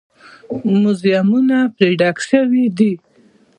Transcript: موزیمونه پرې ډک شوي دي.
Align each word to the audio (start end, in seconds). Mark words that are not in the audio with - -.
موزیمونه 0.81 1.57
پرې 1.75 1.91
ډک 1.99 2.17
شوي 2.29 2.65
دي. 2.77 2.91